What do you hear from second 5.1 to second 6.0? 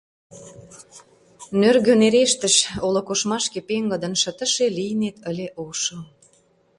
ыле ошо.